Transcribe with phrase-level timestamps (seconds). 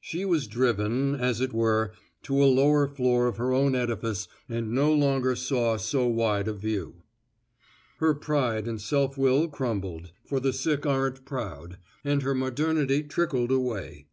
[0.00, 1.92] She was driven, as it were,
[2.24, 6.52] to a lower floor of her own edifice and no longed saw so wide a
[6.54, 7.04] view.
[7.98, 13.52] Her pride and self will crumbled for the sick aren't proud and her modernity trickled
[13.52, 14.08] away.